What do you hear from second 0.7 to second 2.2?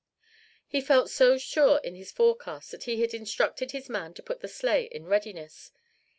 felt so sure in his